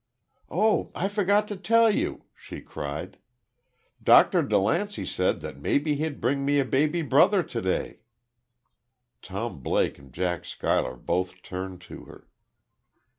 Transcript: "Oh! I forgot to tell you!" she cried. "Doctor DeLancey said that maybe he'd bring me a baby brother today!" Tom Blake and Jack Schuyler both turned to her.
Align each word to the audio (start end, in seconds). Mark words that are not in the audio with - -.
"Oh! 0.49 0.91
I 0.95 1.07
forgot 1.07 1.47
to 1.49 1.55
tell 1.55 1.93
you!" 1.93 2.23
she 2.33 2.59
cried. 2.59 3.19
"Doctor 4.01 4.41
DeLancey 4.41 5.05
said 5.05 5.41
that 5.41 5.61
maybe 5.61 5.93
he'd 5.93 6.19
bring 6.19 6.43
me 6.43 6.57
a 6.57 6.65
baby 6.65 7.03
brother 7.03 7.43
today!" 7.43 7.99
Tom 9.21 9.59
Blake 9.61 9.99
and 9.99 10.11
Jack 10.11 10.43
Schuyler 10.43 10.95
both 10.95 11.43
turned 11.43 11.81
to 11.81 12.05
her. 12.05 12.27